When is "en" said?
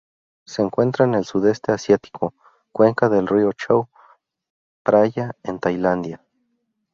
1.05-1.13, 5.43-5.59